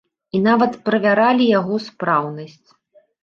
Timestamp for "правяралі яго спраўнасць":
0.87-2.67